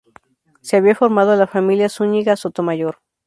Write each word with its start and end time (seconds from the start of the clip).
Se 0.61 0.77
había 0.77 0.95
formado 0.95 1.35
la 1.35 1.45
familia 1.45 1.87
Zúñiga-Sotomayor. 1.87 3.01